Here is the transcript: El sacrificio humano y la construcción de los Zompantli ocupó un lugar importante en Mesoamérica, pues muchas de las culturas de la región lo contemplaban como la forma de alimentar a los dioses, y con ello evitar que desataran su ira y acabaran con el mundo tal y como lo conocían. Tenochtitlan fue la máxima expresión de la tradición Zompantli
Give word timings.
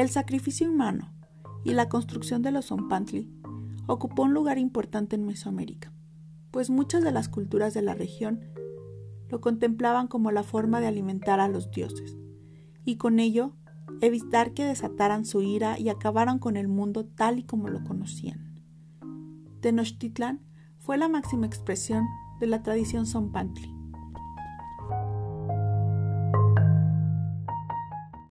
El 0.00 0.08
sacrificio 0.08 0.66
humano 0.66 1.12
y 1.62 1.74
la 1.74 1.90
construcción 1.90 2.40
de 2.40 2.50
los 2.50 2.68
Zompantli 2.68 3.30
ocupó 3.86 4.22
un 4.22 4.32
lugar 4.32 4.56
importante 4.56 5.14
en 5.14 5.26
Mesoamérica, 5.26 5.92
pues 6.50 6.70
muchas 6.70 7.04
de 7.04 7.12
las 7.12 7.28
culturas 7.28 7.74
de 7.74 7.82
la 7.82 7.92
región 7.92 8.40
lo 9.28 9.42
contemplaban 9.42 10.08
como 10.08 10.30
la 10.30 10.42
forma 10.42 10.80
de 10.80 10.86
alimentar 10.86 11.38
a 11.38 11.48
los 11.48 11.70
dioses, 11.70 12.16
y 12.82 12.96
con 12.96 13.18
ello 13.18 13.52
evitar 14.00 14.54
que 14.54 14.64
desataran 14.64 15.26
su 15.26 15.42
ira 15.42 15.78
y 15.78 15.90
acabaran 15.90 16.38
con 16.38 16.56
el 16.56 16.66
mundo 16.66 17.04
tal 17.04 17.38
y 17.38 17.42
como 17.42 17.68
lo 17.68 17.84
conocían. 17.84 18.58
Tenochtitlan 19.60 20.40
fue 20.78 20.96
la 20.96 21.10
máxima 21.10 21.44
expresión 21.44 22.06
de 22.40 22.46
la 22.46 22.62
tradición 22.62 23.04
Zompantli 23.04 23.79